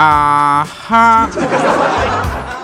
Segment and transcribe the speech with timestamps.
[0.00, 1.28] 啊哈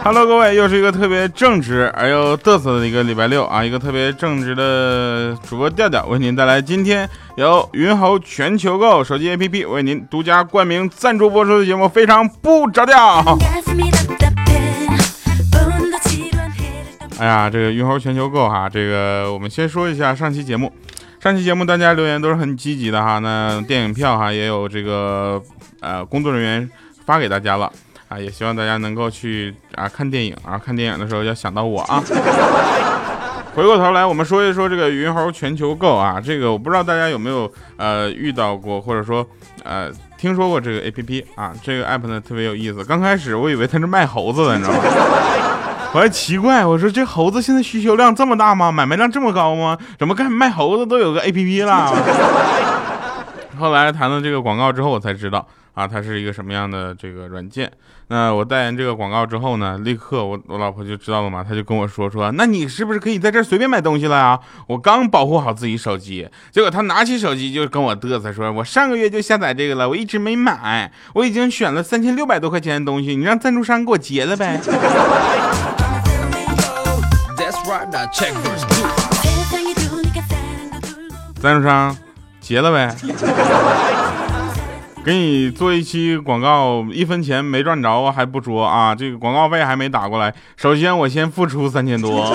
[0.02, 13.22] ，Hello，各位，又是一个特别正直而又嘚瑟的一个礼拜六啊，一个特别正直的主播调调为您带来今天由云猴全球购手机 APP 为您独家冠名赞助播出的节目，非常不着调。
[17.18, 20.72] 哎呀，这个云猴全球购哈，这个我们先说一下上期节目，
[21.20, 25.42] 上期节目大家留言都是很积极的哈，那电影票哈也有这个
[25.80, 26.70] 呃工作人员。
[27.06, 27.72] 发给大家了
[28.08, 32.02] 啊，也希望大家能够去啊看电影啊，看电影的时候要想到我啊。
[33.54, 39.26] 回过头来，我们说一说这个云猴全球购啊，这个我不知道大家有没有呃遇到过，或者说
[39.64, 42.84] 呃听说过这个 A P P 啊，这个 app 呢特别有意思。
[42.84, 44.80] 刚开始我以为它是卖猴子的，你知道吗？
[45.94, 48.70] 我还奇怪，我说这猴子现在需求量这么大吗？
[48.70, 49.78] 买卖量这么高吗？
[49.98, 51.90] 怎么干卖猴子都有个 A P P 了？
[53.58, 55.48] 后来谈了这个广告之后，我才知道。
[55.76, 57.70] 啊，它是一个什么样的这个软件？
[58.08, 64.40] 那我代言这个广告之后呢，立刻我我老婆就知道了嘛，她就跟我说说，那你是不是可以在这随便买东西了啊？
[64.68, 74.58] 我刚保护好自己手机，结果她拿起手机就跟我嘚瑟说，我上个月就下载这个了，我一直没买，我已经选了三千六百多块钱的东西，你让赞助商给我结了呗。
[81.38, 81.94] 赞助商
[82.40, 82.96] 结了呗。
[85.06, 90.34] 给你做一期广告，一分钱没赚着还不说啊，这个广告费还没打过来。
[90.56, 92.34] 首先我先付出三千多，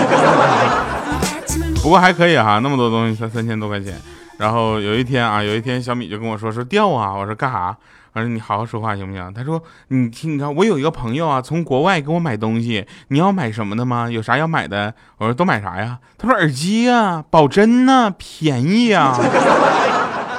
[1.83, 3.93] 不过还可以哈，那么多东西才三千多块钱。
[4.37, 7.75] 然后有一天啊，有一天小米就跟我说说掉啊，我说干啥？
[8.13, 9.33] 我说你好好说话行不行？
[9.33, 14.09] 他说你听，你看我有一个朋友啊，从国外给我买东西，你要买什么的吗？
[14.09, 14.93] 有啥要买的？
[15.17, 15.97] 我说都买啥呀？
[16.17, 19.19] 他说耳机啊，保真呢，便宜啊。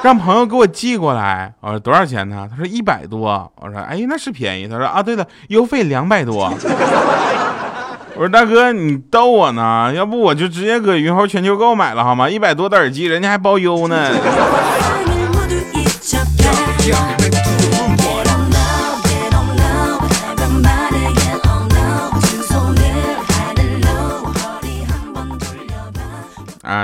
[0.03, 2.45] 让朋友给我寄过来，我说多少钱呢？
[2.51, 3.49] 他说一百多。
[3.55, 4.67] 我说哎，那是便宜。
[4.67, 6.51] 他说啊，对了，邮费两百多。
[8.15, 9.93] 我说大哥，你逗我呢？
[9.95, 12.29] 要不我就直接搁云猴全球购买了好吗？
[12.29, 14.11] 一百多的耳机，人家还包邮呢。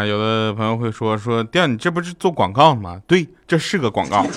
[0.06, 3.02] 有的朋友会说说，调你这不是做广告吗？
[3.08, 4.26] 对，这是个广告。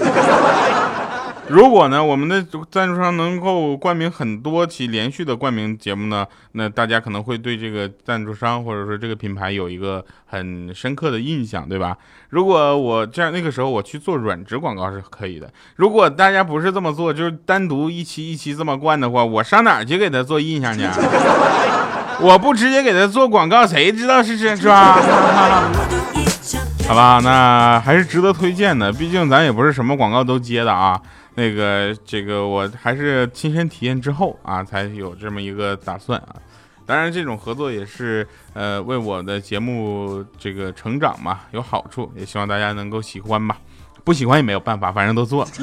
[1.49, 11.99] 如果呢，我们的赞助商能够冠名很多期连续的冠名节目呢，那大家可能会对这个赞助商或者说这个品牌有一个很深刻的印象，对吧？
[12.31, 15.53] 如果我这样那个时候我去做软植广告是可以的。
[15.77, 20.87] 如果大家不是这么做，就是单独一期一期这么灌的话，我上哪儿去给他做印象去？
[22.23, 24.95] 我不直接给他做广告，谁知道是真是吧？
[26.87, 31.01] 好吧，那还是值得推荐的，毕竟咱也不是什么广告都接的啊。
[31.35, 36.35] 那个，这个我还是亲身体验之后啊，才有这么一个打算啊。
[36.85, 43.57] 当然，这种合作也是呃为我的节目这个成长嘛有好处，也希望大家能够喜欢吧。
[44.05, 45.51] 不喜欢也没有办法，反正都做了。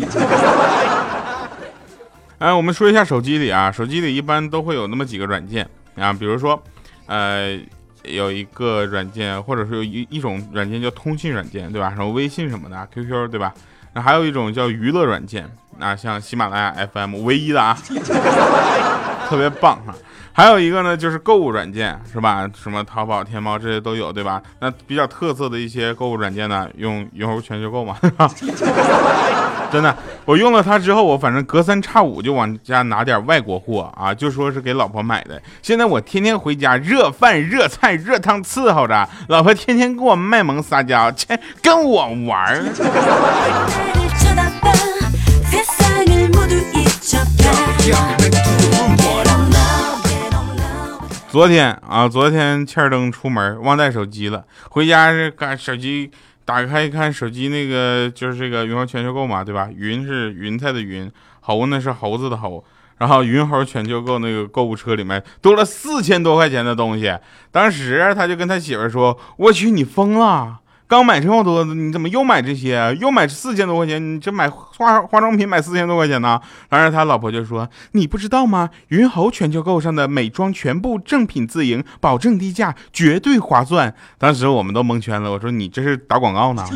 [2.40, 5.69] 哎，我们说一下手机里啊，手机里一般都会有那么几个软件。
[6.00, 6.62] 啊，比如说，
[7.06, 7.60] 呃，
[8.04, 11.90] 有一个软件，或者是有一一种软件叫通信软件，对吧？
[11.92, 13.54] 什么微信什么的，QQ，对吧？
[13.94, 15.50] 那还有一种叫娱乐软件，
[15.80, 17.78] 啊，像喜马拉雅 FM，唯一的啊，
[19.28, 19.94] 特别棒哈。
[20.39, 22.50] 还有一个呢，就是购物软件，是吧？
[22.55, 24.41] 什么淘宝、天猫这些都有，对吧？
[24.61, 27.97] 那比较特色的一些购物软件呢，用云猴全球购嘛，
[29.69, 35.41] 真的，我用了它之后，我反正隔三差五就往家拿点外国货啊，就说是给老婆买的。
[35.61, 42.63] 现在我天天回家，热饭、热菜、热汤伺候着，老婆天天给我卖萌撒娇，切，跟我玩儿。
[51.31, 56.10] 昨天啊，昨天欠灯出门忘带手机了，回家是干手机
[56.44, 59.70] 打开一看，手机那个就是这个云猴全球购嘛，对吧？
[59.76, 61.10] 云是云彩的云，
[61.42, 62.66] 猴呢是猴子的猴，
[62.98, 67.16] 然后云猴全球购那个购物车里面多了四千多块钱的东西，
[67.52, 70.58] 当时他就跟他媳妇说：“我去，你疯了！”
[70.89, 72.97] 刚买这么多，你怎么又买这些？
[73.00, 74.03] 又买四千多块钱？
[74.03, 76.41] 你这买化化妆品买四千多块钱呢？
[76.68, 78.71] 当时他老婆就说：“你不知道吗？
[78.88, 85.31] 云猴全球购上的美妆全部正品自营，保证低价，绝对划算。”当时我们都蒙圈了。
[85.31, 86.65] 我说：“你这是打广告呢？”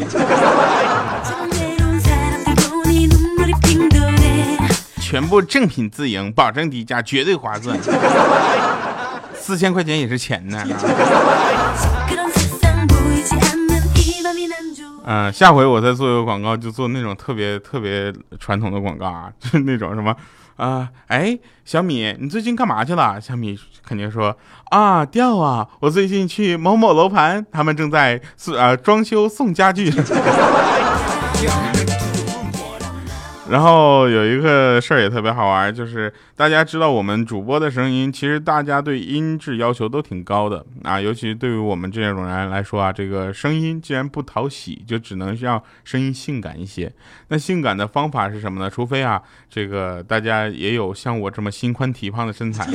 [5.01, 7.75] 全部正品自营，保证低价，绝对划算。
[9.33, 10.63] 四千块钱也是钱呢。
[15.05, 20.15] 嗯，下回我再做一个广告，就做那种特别特别传统的广告啊，就是那种什么，
[20.55, 23.19] 啊，哎，小米，你最近干嘛去了？
[23.19, 24.35] 小米肯定说
[24.71, 29.91] 啊，掉啊，我最近去某某楼盘，他们正在送啊装修送家具。
[33.53, 46.91] 然后有一个事儿也特别好玩，就是大家知道我们主播的声音，其实大家对音质要求都挺高的啊，尤其对于我们这种人来说啊，这个声音既然不讨喜，就只能让声音性感一些。
[47.27, 48.67] 那性感的方法是什么呢？
[48.67, 52.65] 除非啊，这个大家也有像我这么心宽体胖的身材，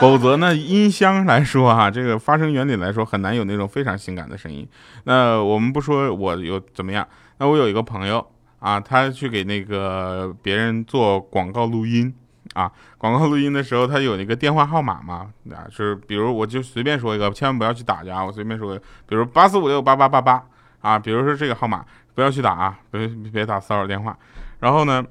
[0.00, 4.66] 否则呢，音箱来说哈，这个发声原理来说很难有那种非常性感的声音。
[5.04, 7.06] 那我们不说我有怎么样，
[7.36, 8.26] 那我有一个朋友。
[8.62, 12.14] 啊，他去给那个别人做广告录音
[12.54, 18.78] 啊，广告录音的时候，他有那个电话号码嘛，啊，就是比如我就随便说一个，千万不要去打去啊，我随便说，
[19.08, 20.40] 比如八四五六八八八八
[20.80, 24.16] 啊，比如说这个号码不要去打啊，别别打骚扰电话。
[24.60, 25.04] 然后呢，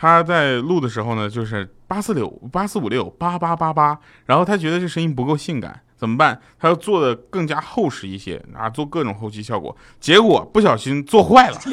[0.00, 5.80] 他在录的时候呢，就是八四六八四五六八八八八，然后他觉得这声音不够性感。
[5.96, 6.40] 怎么办？
[6.60, 9.76] 他要做的更加厚实一些啊，做各种后期效果。
[9.98, 11.58] 结果不小心做坏了，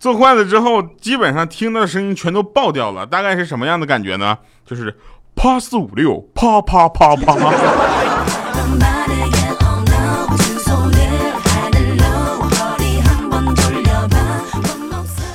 [0.00, 3.06] 做坏了之后，基本上听到的声音全都爆掉了。
[3.06, 4.36] 大概是什么样的感觉呢？
[4.66, 4.98] 就是
[5.36, 7.36] 啪四五六，啪啪啪啪。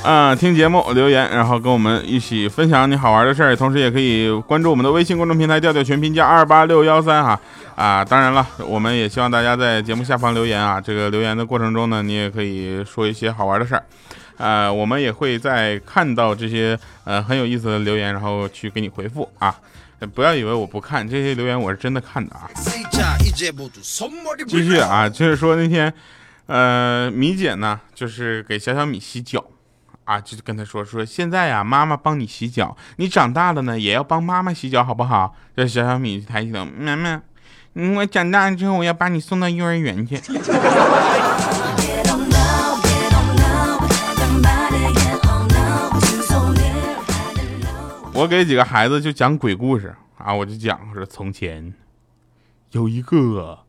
[0.04, 7.40] 啊，听节目留言，然后跟我们一起分享你好玩的事儿，同时也可以关注我们的微信公众平台“调调全拼加二八六幺三”哈
[7.74, 13.82] 啊，当然了，我们也希望大家在节目下方留言啊，这个留言的过程中呢，你也可以说一些好玩的事儿，
[14.36, 19.56] 呃，我们也会在看到这些呃很有意思的留言，然后去给你回复啊，
[20.14, 22.46] 不要以为我不看这些留言，我是真的看的啊。
[24.46, 25.90] 继续啊，就是说那天
[26.44, 29.42] 呃米姐呢，就是给小小米洗脚。
[30.04, 35.34] 啊，就跟他说说，现在呀，妈妈帮你洗脚，你长大了呢，也要帮妈妈洗脚，好不好？
[35.56, 37.22] 这小小米抬起头，妈妈，
[37.96, 40.20] 我长大了之后，我要把你送到幼儿园去。
[48.12, 51.74] 我给几个孩子就讲鬼故事啊，我就讲说，从前
[52.70, 53.60] 有一个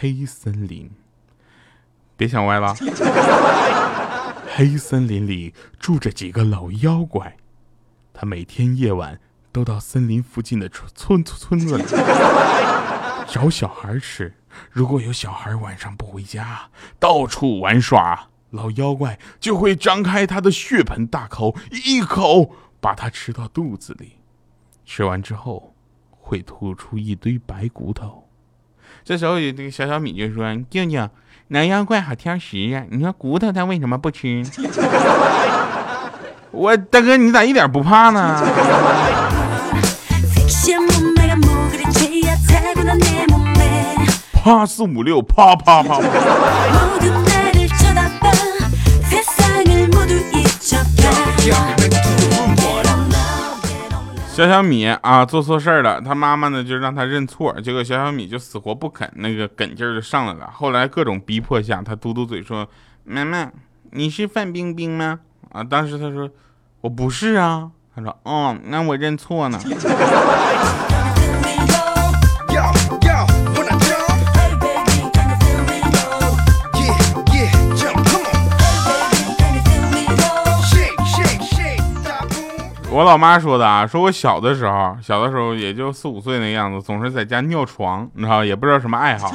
[0.00, 0.90] 黑森林，
[2.16, 2.74] 别想歪了。
[4.58, 7.36] 黑森林里住着几个老妖怪，
[8.14, 9.20] 他每天夜晚
[9.52, 11.84] 都到森林附近的村村村子里
[13.28, 14.34] 找小孩吃。
[14.70, 21.54] 如果有小孩晚上不回家，到处玩耍，老妖怪就会张开他的血盆大口，
[21.84, 22.50] 一口
[22.80, 24.20] 把他吃到肚子里。
[24.86, 25.74] 吃完之后，
[26.08, 28.25] 会吐出一堆白骨头。
[29.06, 31.08] 这时候，有这个小小米就说：“静静。”
[31.46, 32.84] 那妖怪好挑食呀！
[32.90, 34.44] 你说骨头他为什么不吃？
[36.50, 38.42] 我大哥，你咋一点不怕呢？
[44.32, 46.00] 怕四五六，啪啪啪。
[54.36, 60.50] 小小米啊，做错事儿了，他妈妈呢就让他认错，结果小小米就死活不肯，那个梗劲儿就上来了。
[60.52, 62.68] 后来各种逼迫下，他嘟嘟嘴说
[63.02, 63.50] ：“妈妈，
[63.92, 65.20] 你是范冰冰吗？”
[65.52, 66.28] 啊，当时他说
[66.82, 69.58] ：“我不是啊。”他说：“哦，那我认错呢。”
[82.96, 89.30] 我老妈说的啊，说我小的时候，小的时候也就四五岁那个样子，总是在家尿床，你知道，也不知道什么爱好。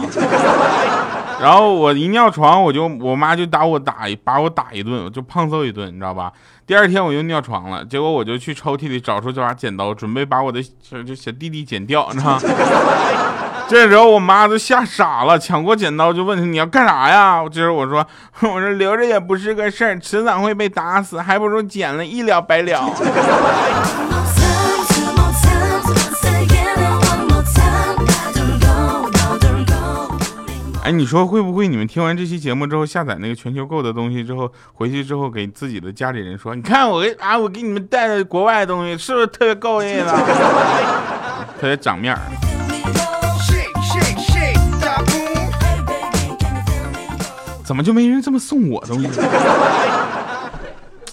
[1.39, 6.33] 然后我一尿床，我就我妈就打我打把我打一顿，就胖揍一顿，你知道吧？
[6.65, 10.59] 第二天我又尿床了，结果我就去抽屉里找出这把剪刀，准备把我的
[11.05, 12.39] 就小弟弟剪掉，你知道。
[13.71, 17.41] 这时候我妈都吓傻了，抢过剪刀就问他你要干啥呀？
[17.49, 18.05] 这时候我说
[18.41, 22.93] 我说留着也不是个事儿，迟早会被打死，还不如剪了一了百了。
[30.83, 40.07] 哎，你说会不会你们听完这期节目之后下载那个全球购的东西之后，回去之后给自己的家里人说，你看我给啊我给你们带的国外的东西是不是特别够意思，
[41.57, 42.19] 特别长面儿。
[47.71, 49.07] 怎么就没人这么送我东西？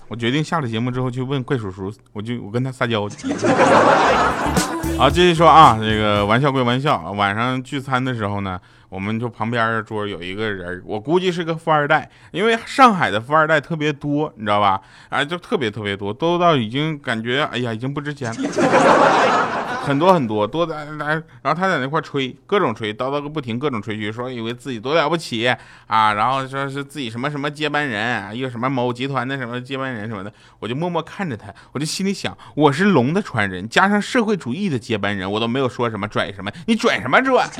[0.08, 3.32] 我决定下了节目之后去问怪叔叔，我就我跟他撒娇去。
[4.98, 14.80] 好， 继续说啊，这个玩笑归玩笑啊，晚上聚餐的时候呢，我们就旁边桌有一个人，我估计是个富二代，因为上海的富二代特别多，你知道吧？
[15.10, 19.37] 啊，就特别特别多，多到已经感觉，哎呀，已经不值钱了。
[19.88, 21.06] 很多很多多的来，
[21.40, 25.48] 然后他在那块吹，各种吹，叨叨个不停，各种吹嘘，说以为自己多了不起
[25.86, 37.48] 啊，然后说是自己什么什么接班人，一个什么某集团的什么接班人什么的，我就默默看着他，我就心里想，我是龙的传人，加上社会主义的接班人，我都没有说什么拽什么，你拽什么拽？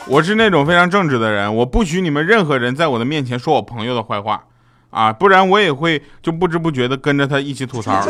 [0.10, 4.42] 我是那种非常正直的人，我不许你们任何人在我的面前说我朋友的坏话。
[4.90, 8.00] 啊，不然我也会就不知不觉的跟着他一起吐槽。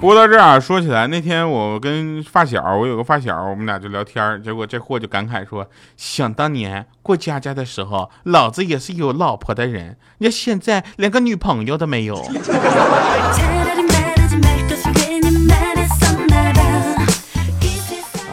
[0.00, 12.22] 播到这儿啊，说起来那天我跟发小，我有个发小，我们俩就聊天结果这货就感慨说：“想当年过家家的时候，老子也是有老婆的人，你现在连个女朋友都没有。”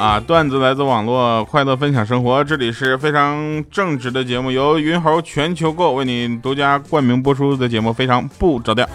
[0.02, 2.44] 啊，段子来自网络，快乐分享生活。
[2.44, 8.90] 这里是非常正直的节目，由云猴全球购为你独家冠名播出的节目，非常不着调。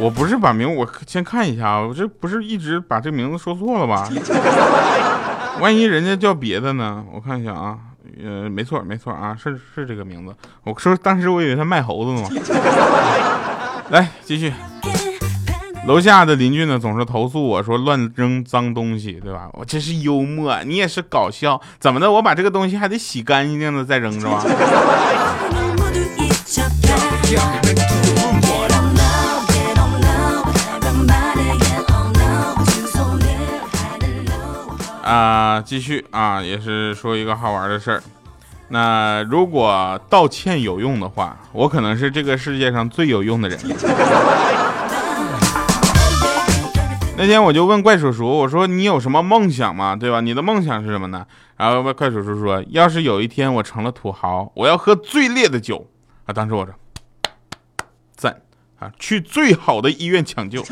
[0.00, 4.08] 我不是把名，我先看一下啊，我这不是一直把这名字说错了吧？
[5.62, 7.04] 万一人家叫别的呢？
[7.12, 7.78] 我看一下啊，
[8.20, 10.34] 呃，没错没错啊，是是这个名字。
[10.64, 12.28] 我说当时我以为他卖猴子呢嘛。
[13.90, 14.52] 来继续。
[15.84, 19.48] 楼下的邻居呢，总是投诉我说乱扔脏东西，对吧？
[19.54, 22.08] 我真是幽默，你也是搞笑，怎么的？
[22.10, 24.44] 我把这个东西还得洗干净了再扔着吗？
[35.02, 38.00] 啊，继续啊，也是说一个好玩的事儿。
[38.68, 43.58] 那如果道歉有用的话，我可能是这个世界上最有用的人。
[47.14, 49.94] 那天我就问怪叔叔，我说你有什么梦想吗？
[49.94, 50.20] 对吧？
[50.20, 51.26] 你的梦想是什么呢？
[51.56, 55.86] 然后怪叔叔说，要是有一天我成了土豪，我要喝最烈的酒
[56.24, 56.32] 啊！
[56.32, 56.74] 当时我说，
[58.16, 58.40] 赞
[58.78, 60.64] 啊，去最好的医院抢救。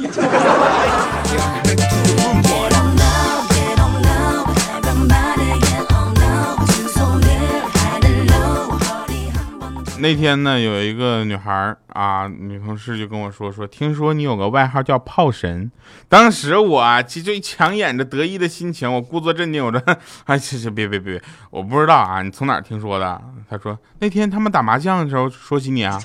[10.00, 15.70] 那天呢，有一个女孩啊，女同事就跟我说说，听说你有个外号叫炮神。
[16.08, 19.82] 当时我啊其实强掩着得意的心情，我故作镇定，我说，
[20.24, 23.20] 哎，其实别别别，我不知道啊，你从哪儿听说的？
[23.48, 26.00] 她说那天他们打麻将的时候说起你啊。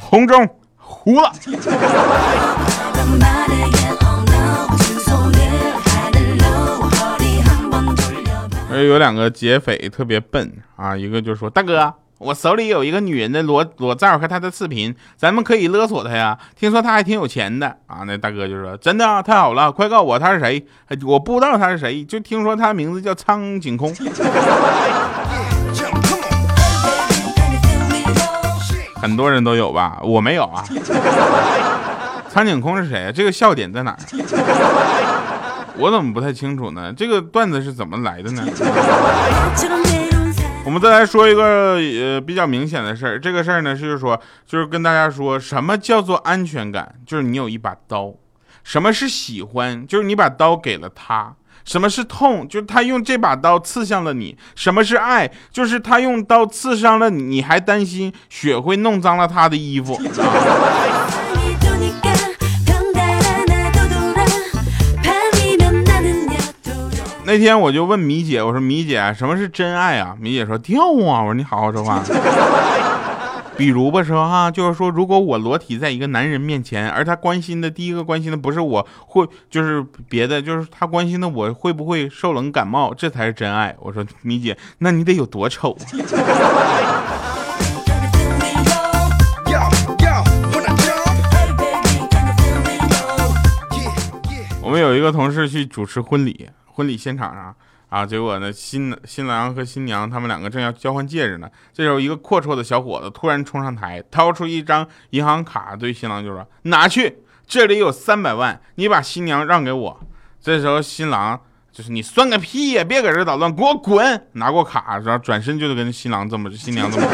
[0.00, 1.32] 红中糊了。
[8.80, 16.38] 就有两个劫匪特别笨啊，一个就说：“大哥，我手里有一个女人的裸裸照和她的视频，咱们可以勒索她呀。
[16.58, 20.66] 听说她还挺有钱的啊。”那大哥就说：“真的啊，太好了，快告诉我她是谁？
[21.06, 23.94] 我不知道她是谁，就听说她名字叫苍井空。”
[28.96, 29.98] 很多人都有吧？
[30.02, 30.64] 我没有啊。
[32.30, 33.12] 苍井空是谁啊？
[33.12, 33.98] 这个笑点在哪儿？
[35.80, 36.92] 我怎么不太清楚呢？
[36.94, 38.44] 这个段子是怎么来的呢？
[40.62, 48.10] 我们再来说一个呃比较明显的事儿，这个事儿呢是说，就是跟大家说什么叫做安全感，就是你有一把刀；
[48.62, 51.34] 什么是喜欢，就是你把刀给了他；
[51.64, 59.98] 什么是痛，就是他用这把刀刺向了你；什么是爱，就是他用刀刺伤了你，你还担心血会弄脏了他的衣服。
[67.30, 70.16] 那天我就问米姐，我说米姐，什么是真爱啊？
[70.18, 71.22] 米姐说跳啊。
[71.22, 72.02] 我说你好好说话。
[73.56, 83.76] 比如吧，说哈，就是说，如果我裸体在一个男人面前，而他关心的第一个关心的不是我会，就是别的，就是他关心的我会不会受冷感冒，这才是真爱。
[83.78, 85.78] 我说米姐，那你得有多丑？
[94.60, 96.48] 我们有一个同事去主持婚礼。
[96.80, 97.54] 婚礼现场上
[97.90, 101.50] 啊，结果呢，新新郎和新娘他们两个正要交换戒指呢。
[101.74, 110.00] 这时候，一个阔绰的小伙子突然冲上台，掏出一张银行卡，对新郎就说：“拿去，这里有三百万，你把新娘让给我。”
[110.40, 111.38] 这时候，新郎
[111.70, 112.82] 就是你算个屁呀！
[112.82, 114.26] 别搁这捣乱，给我滚！
[114.32, 117.06] 拿过卡，然后转身就跟新郎这么新娘这么。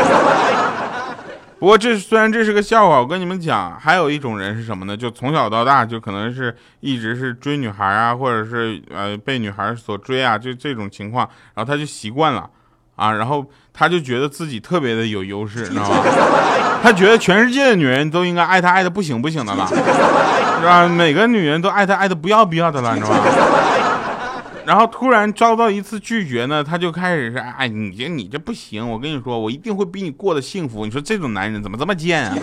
[1.59, 4.95] 不过这虽然这是个笑话，我跟你们讲，还有一种人是什么呢？
[4.95, 12.49] 就从小到大就可能是一直是追女孩啊，或者是呃被女孩所追啊，就这种情况，然后他就习惯了
[12.97, 16.05] 啊，然后他就觉得自己特别的有优势，你知道吗？
[16.83, 19.75] 他觉得全世界的女人都应该爱他爱的不行不行的了，是
[20.63, 20.87] 吧？
[20.87, 23.25] 每个女人都爱他爱的不要不要的了，你知道吗？
[24.67, 30.85] 然后突然遭到一次拒绝呢，他就开始是，哎，你这你这不行，我跟你说，我一定会比你过得幸福。
[30.85, 32.37] 你说这种男人怎么这么贱啊？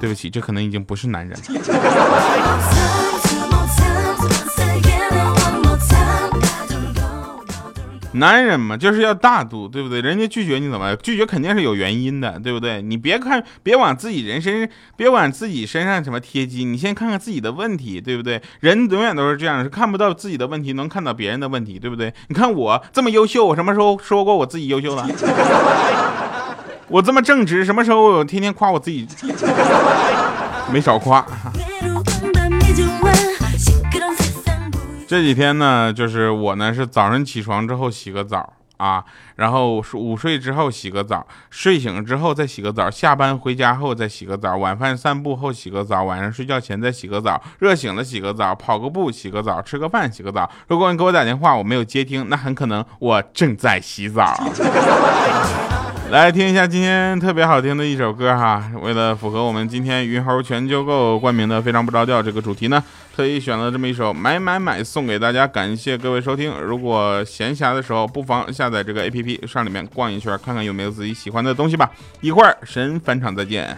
[0.00, 1.44] 对不起，这可能已经不是男人了
[8.18, 10.00] 男人嘛，就是要大度，对不对？
[10.00, 10.94] 人家拒绝你怎么？
[10.96, 12.80] 拒绝肯定是有原因的，对不对？
[12.82, 18.40] 你别看，别往自己人身，别往自己身上什么贴金，你先看看自己的问题，对不对？
[18.60, 22.12] 人永远都是这样，是看不到自己的问题，能看到别人的问题，对不对？
[22.28, 25.06] 你看我这么优秀，我什么时候说过我自己优秀了？
[26.88, 29.06] 我这么正直，什么时候我天天夸我自己？
[30.72, 31.24] 没少夸。
[35.08, 39.04] 这几天呢，就是我呢是早上起床之后洗个澡啊，
[39.36, 50.50] 然后午睡之后洗个澡，睡醒之后再洗个澡，下班回家后再洗个澡，晚饭散步后洗个澡，晚上睡觉前再洗个澡，热醒了洗个澡，跑个步洗个澡，吃个饭洗个澡。
[50.66, 54.34] 如果你给我打电话我没有接听，那很可能我正在洗澡。
[56.10, 62.80] 来听一下今天特别好听的一首歌哈，为了符合我们今天云猴全球购冠名的非常不着调这个主题呢，
[63.16, 66.52] 特意选了这么一首买买买送给大家，感谢各位收听。
[66.60, 71.90] 如果闲暇的时候，不妨下载这个 APP 上里面逛一圈，看看有没有自己喜欢的东西吧。
[72.20, 73.74] 一会儿神返场再见。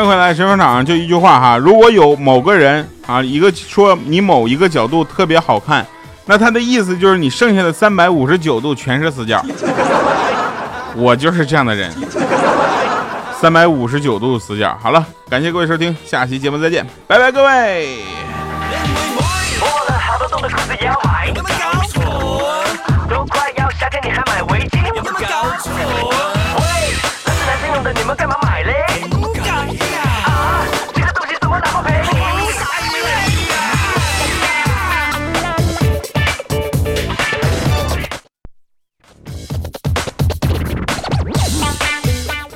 [0.00, 5.86] 欢迎回来，神风场就一句话哈，如果有某个人啊，一个说你某一个角度特别好看，
[6.24, 9.44] 那他的意思就是你剩下的三百五十九度全是死角。
[10.96, 11.92] 我就是这样的人，
[13.38, 14.74] 三百五十九度死角。
[14.82, 17.98] 好了，感谢各位收听，下期节目再见，拜拜各位。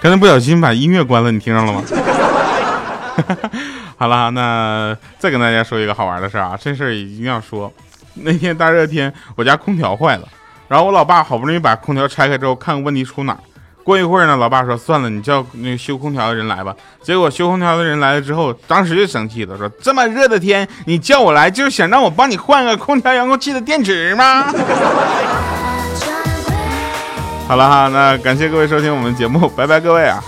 [0.04, 1.82] 刚才不小心把音乐关了，你听上了吗？
[3.96, 7.72] 好了，那再跟大家说一个好玩的事儿啊，这事儿一定要说。
[8.12, 10.28] 那天大热天，我家空调坏了，
[10.68, 13.34] 然后我老爸好不容易把空调拆开之后，看问题出哪。
[13.82, 16.76] 过一会儿呢，老爸说算了，你叫那修空调的人来吧。
[17.02, 24.52] 结果修空调的人来了之后，当时就生气了，说这么热的天，你叫我来就是想让我帮你换个空调遥控器的电池吗？
[27.46, 30.22] 好了哈，那感谢各位收听我们节目，拜拜各位啊。